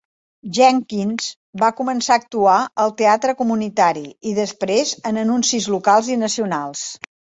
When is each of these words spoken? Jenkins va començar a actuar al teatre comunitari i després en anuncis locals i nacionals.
Jenkins 0.57 1.25
va 1.63 1.67
començar 1.81 2.15
a 2.15 2.21
actuar 2.21 2.55
al 2.85 2.93
teatre 3.03 3.35
comunitari 3.43 4.03
i 4.33 4.33
després 4.39 4.95
en 5.11 5.21
anuncis 5.25 5.69
locals 5.75 6.11
i 6.15 6.19
nacionals. 6.27 6.83